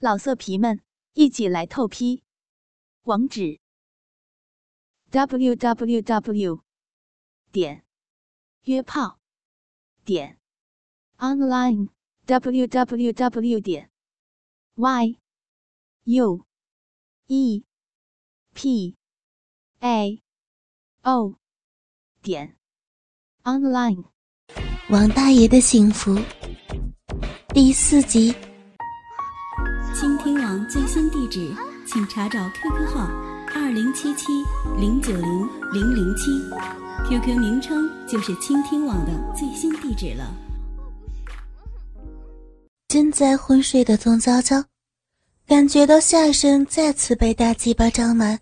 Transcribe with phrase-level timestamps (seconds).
[0.00, 0.80] 老色皮们，
[1.14, 2.22] 一起来透批！
[3.02, 3.58] 网址
[5.10, 6.62] ：w w w
[7.50, 7.84] 点
[8.62, 9.18] 约炮
[10.04, 10.38] 点
[11.16, 11.88] online
[12.26, 13.90] w w w 点
[14.76, 15.18] y
[16.04, 16.46] u
[17.26, 17.64] e
[18.54, 18.96] p
[19.80, 20.22] a
[21.02, 21.34] o
[22.22, 22.56] 点
[23.42, 24.04] online。
[24.90, 26.14] 王大爷的幸福
[27.52, 28.47] 第四集。
[30.00, 31.52] 倾听网最新地址，
[31.84, 33.10] 请查找 QQ 号
[33.52, 34.26] 二零七七
[34.78, 36.30] 零九零零零七
[37.08, 40.32] ，QQ 名称就是倾听网的最新地址了。
[42.86, 44.64] 正在昏睡的宗娇娇，
[45.48, 48.38] 感觉到下身再次被大鸡巴张满，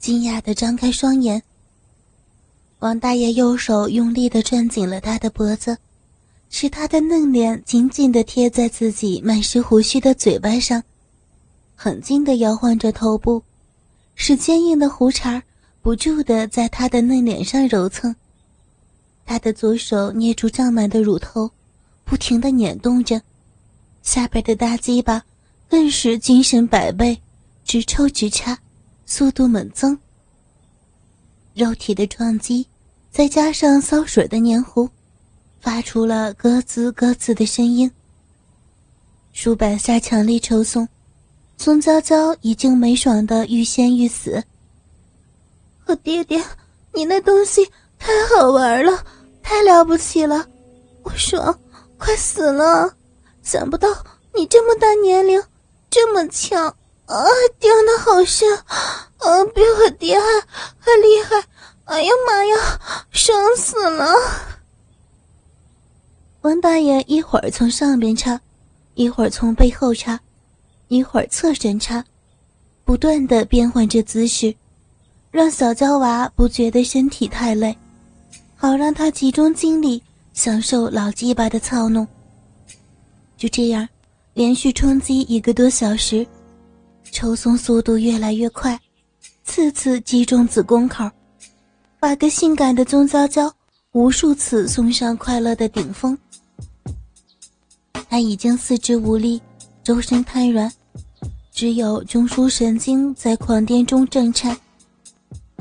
[0.00, 1.40] 惊讶的张开双眼。
[2.80, 5.78] 王大爷右手用力的攥紧了她的脖子。
[6.54, 10.80] 使他的嫩脸紧紧地贴在自己满是胡须的嘴巴上，
[11.74, 13.42] 狠劲地摇晃着头部，
[14.14, 15.42] 使坚硬的胡茬
[15.80, 18.14] 不住地在他的嫩脸上揉蹭。
[19.24, 21.50] 他的左手捏住胀满的乳头，
[22.04, 23.20] 不停地捻动着，
[24.02, 25.24] 下边的大鸡巴
[25.70, 27.18] 更是精神百倍，
[27.64, 28.56] 直抽直插，
[29.06, 29.98] 速度猛增。
[31.54, 32.66] 肉体的撞击，
[33.10, 34.86] 再加上骚水的黏糊。
[35.62, 37.88] 发出了咯吱咯吱的声音。
[39.32, 40.86] 数百下强力抽送，
[41.56, 44.42] 宋娇娇已经没爽的欲仙欲死。
[45.86, 46.44] 我爹爹，
[46.92, 49.04] 你那东西太好玩了，
[49.40, 50.44] 太了不起了，
[51.04, 51.56] 我爽，
[51.96, 52.92] 快死了！
[53.44, 53.88] 想不到
[54.34, 55.40] 你这么大年龄，
[55.88, 56.66] 这么强
[57.06, 57.24] 啊，
[57.60, 60.24] 掉的好深，啊，比我爹还
[60.78, 61.44] 还厉害！
[61.84, 62.80] 哎呀妈呀，
[63.12, 64.14] 爽死了！
[66.42, 68.40] 王大爷一会儿从上边插，
[68.94, 70.18] 一会儿从背后插，
[70.88, 72.04] 一会儿侧身插，
[72.84, 74.52] 不断的变换着姿势，
[75.30, 77.76] 让小娇娃不觉得身体太累，
[78.56, 80.02] 好让她集中精力
[80.32, 82.04] 享受老鸡巴的操弄。
[83.36, 83.88] 就这样，
[84.34, 86.26] 连续冲击一个多小时，
[87.12, 88.76] 抽松速度越来越快，
[89.44, 91.08] 次次击中子宫口，
[92.00, 93.52] 把个性感的宗娇娇
[93.92, 96.18] 无数次送上快乐的顶峰。
[98.12, 99.40] 他已经四肢无力，
[99.82, 100.70] 周身瘫软，
[101.50, 104.54] 只有中枢神经在狂癫中震颤，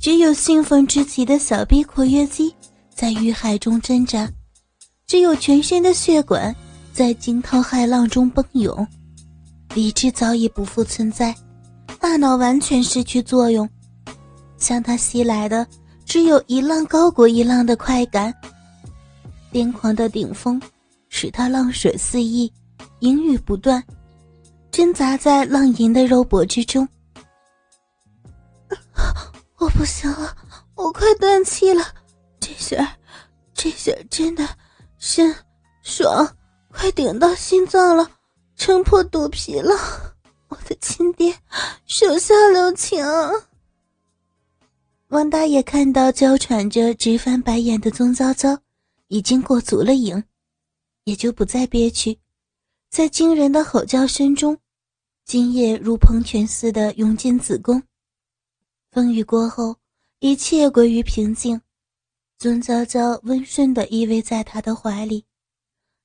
[0.00, 2.52] 只有兴奋之极的小臂括约肌
[2.92, 4.28] 在欲海中挣扎，
[5.06, 6.52] 只有全身的血管
[6.92, 8.84] 在惊涛骇浪中奔涌，
[9.76, 11.32] 理智早已不复存在，
[12.00, 13.70] 大脑完全失去作用，
[14.58, 15.64] 向他袭来的
[16.04, 18.34] 只有一浪高过一浪的快感，
[19.52, 20.60] 癫狂的顶峰。
[21.14, 22.50] 使他浪水四溢，
[23.00, 23.84] 淫语不断，
[24.70, 26.88] 挣扎在浪吟的肉搏之中。
[29.58, 30.34] 我不行了，
[30.74, 31.84] 我快断气了，
[32.40, 32.96] 这下，
[33.52, 34.48] 这下真的
[34.96, 35.32] 深
[35.82, 36.26] 爽，
[36.72, 38.10] 快顶到心脏了，
[38.56, 39.74] 撑破肚皮了。
[40.48, 41.36] 我的亲爹，
[41.84, 43.04] 手下留情。
[45.08, 48.58] 王大爷看到娇喘着、直翻白眼的宗娇娇，
[49.08, 50.24] 已经过足了瘾。
[51.04, 52.18] 也就不再憋屈，
[52.90, 54.56] 在惊人的吼叫声中，
[55.24, 57.82] 精液如喷泉似的涌进子宫。
[58.90, 59.76] 风雨过后，
[60.20, 61.60] 一切归于平静。
[62.38, 65.24] 尊娇娇温顺地依偎在他的怀里，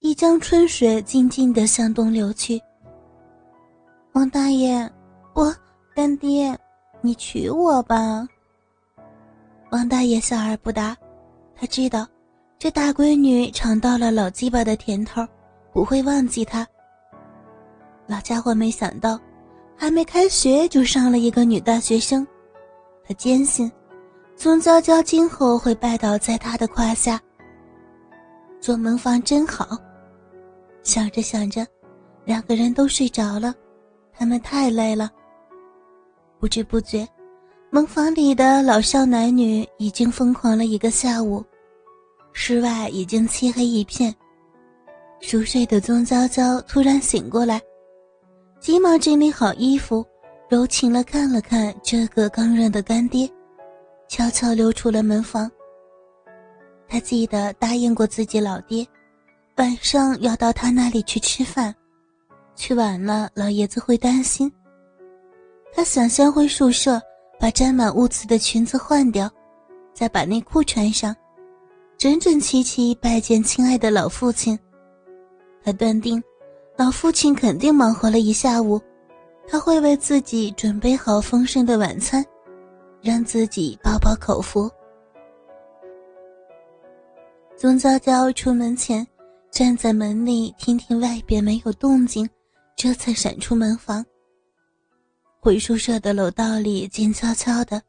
[0.00, 2.60] 一江春水静静地向东流去。
[4.12, 4.90] 王大爷，
[5.34, 5.54] 我
[5.94, 6.58] 干爹，
[7.02, 8.26] 你娶我吧。
[9.70, 10.96] 王大爷笑而不答，
[11.54, 12.06] 他知道。
[12.62, 15.26] 这大闺女尝到了老鸡巴的甜头，
[15.72, 16.64] 不会忘记他。
[18.06, 19.18] 老家伙没想到，
[19.76, 22.24] 还没开学就上了一个女大学生。
[23.04, 23.68] 他坚信，
[24.36, 27.20] 宗娇娇今后会拜倒在他的胯下。
[28.60, 29.76] 做门房真好。
[30.84, 31.66] 想着想着，
[32.24, 33.52] 两个人都睡着了，
[34.12, 35.10] 他们太累了。
[36.38, 37.04] 不知不觉，
[37.70, 41.44] 门房里的老少男女已经疯狂了一个下午。
[42.32, 44.14] 室外已经漆黑一片，
[45.20, 47.60] 熟睡的宗娇娇突然醒过来，
[48.58, 50.04] 急忙整理好衣服，
[50.48, 53.30] 柔情了看了看这个刚认的干爹，
[54.08, 55.50] 悄悄溜出了门房。
[56.88, 58.86] 他记得答应过自己老爹，
[59.56, 61.74] 晚上要到他那里去吃饭，
[62.56, 64.52] 去晚了老爷子会担心。
[65.72, 67.00] 他想先回宿舍，
[67.38, 69.30] 把沾满污渍的裙子换掉，
[69.94, 71.14] 再把内裤穿上。
[72.02, 74.58] 整整齐齐拜见亲爱的老父亲，
[75.62, 76.20] 他断定，
[76.76, 78.80] 老父亲肯定忙活了一下午，
[79.46, 82.26] 他会为自己准备好丰盛的晚餐，
[83.00, 84.68] 让自己饱饱口福。
[87.56, 89.06] 宗娇娇出门前，
[89.52, 92.28] 站在门里听听外边没有动静，
[92.74, 94.04] 这才闪出门房。
[95.38, 97.80] 回宿舍的楼道里静悄悄的，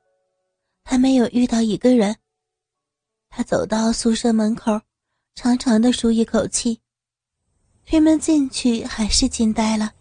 [0.86, 2.15] 还没有遇到一个人。
[3.35, 4.80] 他走到宿舍门口，
[5.33, 6.80] 长长的舒一口气，
[7.83, 9.91] 推门进去，还是惊呆了。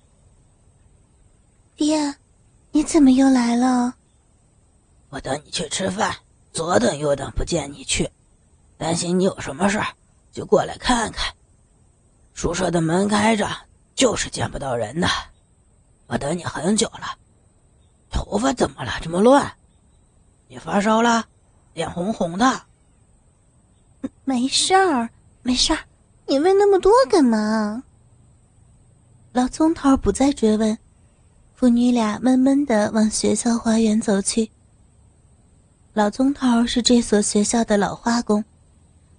[1.75, 2.17] 爹，
[2.73, 3.95] 你怎么又来了？
[5.09, 6.15] 我等你去吃饭，
[6.53, 8.11] 左等右等不见你去。
[8.77, 9.87] 担心你有什么事儿，
[10.31, 11.35] 就过来看看。
[12.35, 13.49] 宿舍的门开着，
[13.95, 15.09] 就是见不到人的。
[16.07, 17.17] 我等你很久了。
[18.11, 18.93] 头发怎么了？
[19.01, 19.51] 这么乱？
[20.49, 21.27] 你发烧了？
[21.73, 22.65] 脸红红的？
[24.25, 25.11] 没事儿，
[25.43, 25.81] 没事儿。
[26.27, 27.83] 你问那么多干嘛？
[29.33, 30.79] 老宗头不再追问，
[31.55, 34.51] 父女俩闷闷的往学校花园走去。
[35.93, 38.45] 老宗头是这所学校的老花工。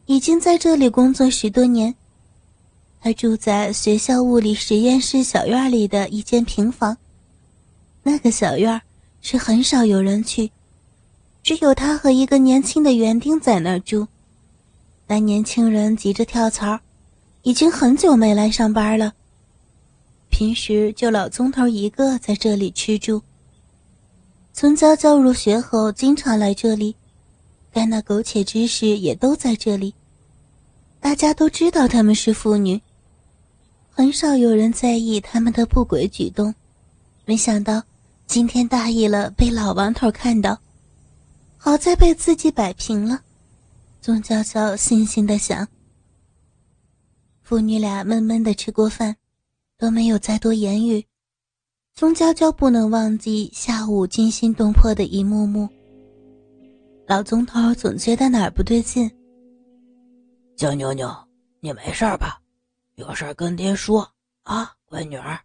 [0.06, 1.96] 已经在这里工作十多年，
[3.00, 6.98] 他住在学校物理实验室小院里的一间平房。
[8.04, 8.82] 那个小院
[9.22, 10.52] 是很少有人去，
[11.42, 14.08] 只有他和一个年轻的园丁在那儿住。
[15.08, 16.80] 那年轻人急着跳槽，
[17.42, 19.14] 已经很久没来上班了。
[20.30, 23.22] 平时就老宗头一个在这里吃住。
[24.54, 26.96] 从娇娇入学后，经常来这里。
[27.76, 29.96] 但那苟且之事也都在这里。
[31.00, 32.80] 大家都知道他们是父女，
[33.90, 36.54] 很少有人在意他们的不轨举动。
[37.26, 37.82] 没想到
[38.28, 40.60] 今天大意了，被老王头看到，
[41.58, 43.22] 好在被自己摆平了。
[44.04, 45.66] 宗娇娇悻悻的想。
[47.42, 49.16] 父女俩闷闷的吃过饭，
[49.78, 51.02] 都没有再多言语。
[51.94, 55.70] 宗娇娇不能忘记下午惊心动魄的一幕幕。
[57.08, 59.10] 老宗头总觉得哪儿不对劲。
[60.58, 61.10] 娇妞妞，
[61.62, 62.42] 你没事吧？
[62.96, 64.06] 有事跟爹说
[64.42, 65.40] 啊，乖女儿。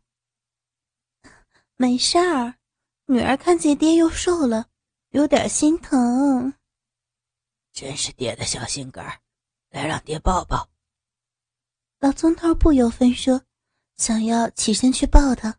[1.76, 2.52] 没事儿，
[3.06, 4.66] 女儿看见爹又瘦了，
[5.10, 6.52] 有点心疼。
[7.80, 9.20] 真是爹的小心肝儿，
[9.70, 10.68] 来让爹抱抱。
[12.00, 13.40] 老宗头不由分说，
[13.96, 15.56] 想要起身去抱他。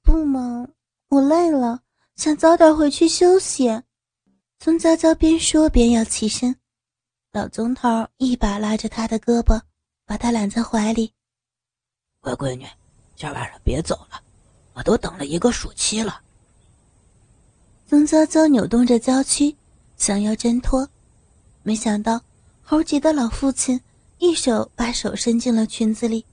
[0.00, 0.66] 不嘛，
[1.08, 1.82] 我累了，
[2.16, 3.82] 想早点回去休息。
[4.58, 6.58] 宗娇娇边说边要起身，
[7.32, 9.60] 老宗头一把拉着她的胳膊，
[10.06, 11.12] 把她揽在怀里。
[12.20, 12.66] 乖闺女，
[13.16, 14.22] 今晚上别走了，
[14.72, 16.22] 我都等了一个暑期了。
[17.86, 19.54] 宗娇娇扭动着娇躯，
[19.98, 20.88] 想要挣脱，
[21.62, 22.20] 没想到
[22.62, 23.80] 猴急的老父亲
[24.18, 26.24] 一手把手伸进了裙子里，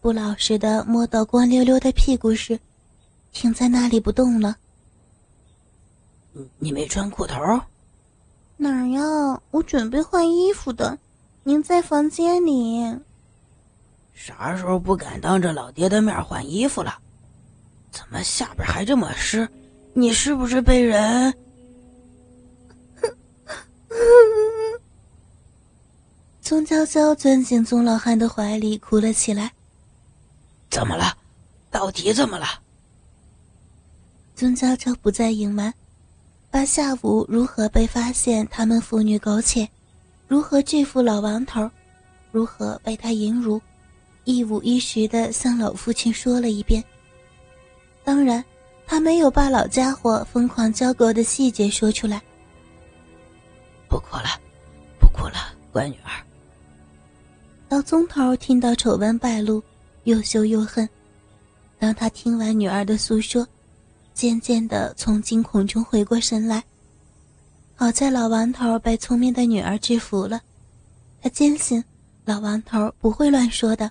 [0.00, 2.58] 不老实的摸到光溜溜的屁股时，
[3.32, 4.56] 停在那里不动了。
[6.58, 7.36] 你没穿裤头？
[8.56, 9.02] 哪儿呀？
[9.50, 10.98] 我准备换衣服的。
[11.44, 12.82] 您在房间里。
[14.14, 16.98] 啥时候不敢当着老爹的面换衣服了？
[17.90, 19.48] 怎么下边还这么湿？
[19.92, 21.34] 你是不是被人？
[26.42, 29.52] 宗娇娇钻进宗老汉的怀里，哭了起来。
[30.70, 31.16] 怎么了？
[31.70, 32.46] 到底怎么了？
[34.34, 35.72] 宗娇娇不再隐瞒。
[36.50, 39.66] 把下午如何被发现他们父女苟且，
[40.26, 41.70] 如何拒负老王头，
[42.32, 43.62] 如何被他淫辱，
[44.24, 46.82] 一五一十的向老父亲说了一遍。
[48.02, 48.44] 当然，
[48.84, 52.20] 他没有把老家伙疯狂交媾的细节说出来。
[53.88, 54.40] 不哭了，
[54.98, 56.10] 不哭了，乖女儿。
[57.72, 59.62] 老宗头听到丑闻败露，
[60.04, 60.86] 又羞又恨。
[61.78, 63.48] 当他听完女儿的诉说。
[64.12, 66.62] 渐渐的从惊恐中回过神来，
[67.74, 70.38] 好在老王头被聪明的女儿制服了，
[71.22, 71.82] 他坚信
[72.26, 73.90] 老王头不会乱说的。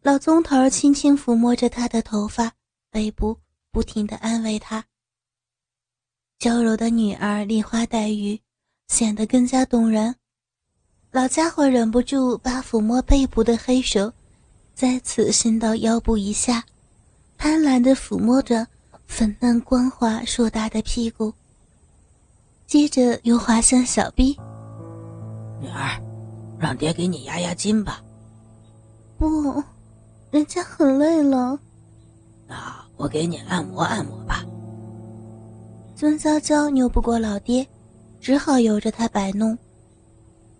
[0.00, 2.50] 老宗头轻轻抚摸着他的头发、
[2.90, 3.36] 背部，
[3.70, 4.82] 不停的安慰他。
[6.38, 8.40] 娇柔的女儿梨花带雨，
[8.88, 10.16] 显得更加动人。
[11.12, 14.10] 老家伙忍不住把抚摸背部的黑手
[14.74, 16.64] 再次伸到腰部以下。
[17.36, 18.66] 贪婪的抚摸着
[19.06, 21.30] 粉嫩光滑硕大的屁股，
[22.66, 24.34] 接着又滑向小臂。
[25.60, 26.00] 女儿，
[26.58, 28.02] 让爹给你压压惊吧。
[29.18, 29.62] 不，
[30.30, 31.58] 人家很累了。
[32.48, 34.42] 那我给你按摩按摩吧。
[35.94, 37.66] 孙娇娇拗不过老爹，
[38.18, 39.58] 只好由着他摆弄。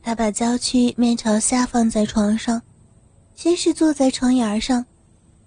[0.02, 2.60] 他把娇躯面朝下放在床上，
[3.34, 4.84] 先是坐在床沿上。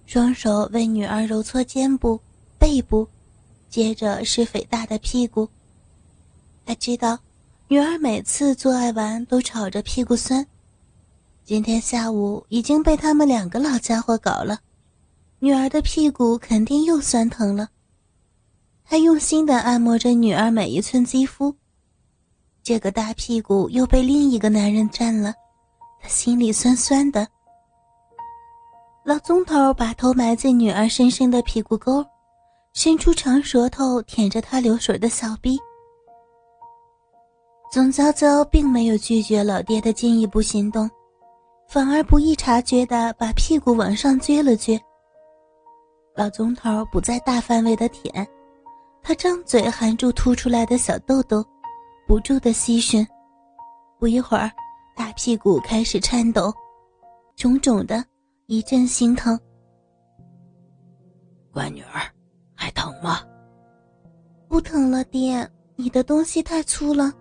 [0.06, 2.20] 双手为女儿揉搓肩部、
[2.58, 3.08] 背部，
[3.68, 5.48] 接着是肥大的屁股。
[6.64, 7.18] 他知道，
[7.68, 10.46] 女儿每次做爱完都吵着屁股酸，
[11.44, 14.60] 今天下午已经被他们两个老家伙搞了，
[15.40, 17.68] 女儿的屁股肯定又酸疼了。
[18.84, 21.56] 他用心的按摩着女儿每一寸肌肤，
[22.66, 25.32] 这个大屁股又被另一个男人占了，
[26.00, 27.24] 他心里酸酸的。
[29.04, 32.04] 老宗头把头埋进女儿深深的屁股沟，
[32.72, 35.56] 伸出长舌头舔着她流水的小臂。
[37.70, 40.90] 宗娇娇并没有拒绝老爹的进一步行动，
[41.68, 44.76] 反而不易察觉的把屁股往上撅了撅。
[46.16, 48.26] 老宗头不再大范围的舔，
[49.04, 51.46] 他张嘴含住凸出来的小豆豆，
[52.06, 53.06] 不住的吸吮。
[53.98, 54.50] 不一会儿，
[54.96, 56.52] 大屁股开始颤抖，
[57.36, 58.04] 肿肿的。
[58.48, 59.36] 一阵心疼，
[61.52, 62.00] 乖女儿，
[62.54, 63.22] 还疼吗？
[64.46, 65.44] 不疼了，爹。
[65.74, 67.12] 你的东西太粗了，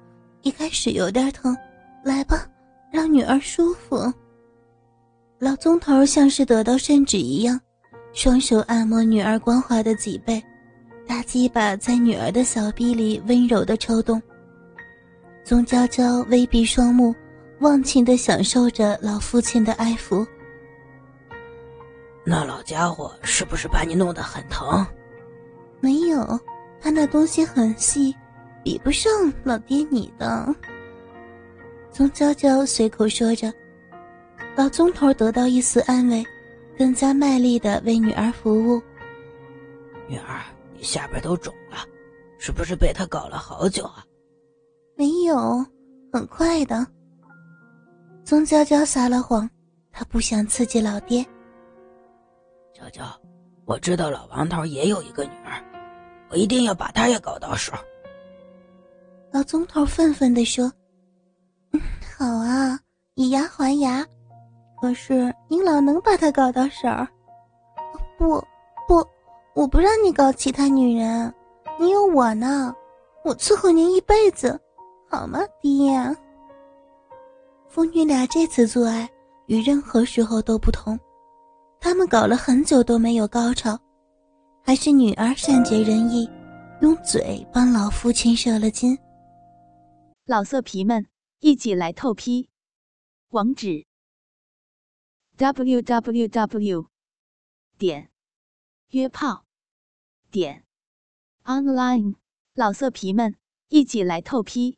[0.44, 1.58] 一开始有点疼。
[2.04, 2.48] 来吧，
[2.92, 3.98] 让女儿舒服。
[5.40, 7.60] 老宗头像是得到圣旨一样，
[8.14, 10.40] 双手按摩女儿光滑的脊背，
[11.08, 14.22] 大鸡巴在女儿的小臂里温柔的抽动。
[15.46, 17.16] 宗娇娇微闭双目，
[17.60, 20.26] 忘情的享受着老父亲的爱抚。
[22.24, 24.84] 那老家伙是不是把你弄得很疼？
[25.80, 26.40] 没有，
[26.82, 28.16] 他那东西很细，
[28.64, 29.12] 比不上
[29.44, 30.52] 老爹你的。
[31.92, 33.54] 宗娇娇随口说着，
[34.56, 36.26] 老宗头得到一丝安慰，
[36.76, 38.82] 更加卖力的为女儿服务。
[40.08, 40.42] 女儿，
[40.76, 41.86] 你下边都肿了，
[42.40, 44.05] 是不是被他搞了好久啊？
[44.96, 45.66] 没有，
[46.12, 46.86] 很快的。
[48.24, 49.50] 宗娇娇撒了谎，
[49.92, 51.24] 她不想刺激老爹。
[52.74, 53.04] 娇娇，
[53.66, 55.62] 我知道老王头也有一个女儿，
[56.30, 57.74] 我一定要把她也搞到手。
[59.32, 60.72] 老宗头愤愤地说
[62.18, 62.80] ：“好啊，
[63.16, 64.06] 以牙还牙。
[64.82, 66.88] 可是您老能把她搞到手？
[68.18, 68.42] 不，
[68.88, 69.06] 不，
[69.54, 71.34] 我不让你搞其他女人，
[71.78, 72.74] 你有我呢，
[73.24, 74.60] 我伺候您一辈子，
[75.16, 75.98] 好吗，爹？”
[77.70, 79.10] 父女俩这次做爱
[79.48, 81.00] 与任何时候都不同。
[81.80, 83.80] 他们搞了很久都没有高潮，
[84.62, 86.30] 还是女儿善解人意，
[86.82, 88.98] 用嘴帮老父亲射了精。
[90.26, 91.06] 老色皮们
[91.40, 92.50] 一起来透批，
[93.30, 93.86] 网址
[95.38, 96.88] ：w w w.
[97.78, 98.10] 点
[98.90, 99.46] 约炮
[100.30, 100.66] 点
[101.46, 102.16] online。
[102.54, 103.36] 老色皮们
[103.70, 104.78] 一起来透批，